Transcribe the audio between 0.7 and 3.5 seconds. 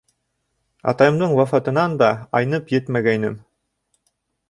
Атайымдың вафатынан да айнып етмәгәйнем.